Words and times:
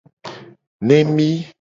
Nemi. 0.87 1.29